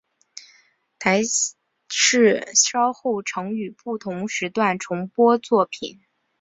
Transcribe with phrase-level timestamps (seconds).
[0.97, 1.21] 台
[1.87, 6.01] 视稍后曾于不同时段重播本作品。